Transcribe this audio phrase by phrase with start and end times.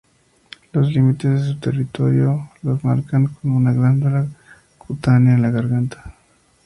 [0.73, 4.25] Los límites de su territorio los marcan con una glándula
[4.79, 6.15] cutánea en la garganta.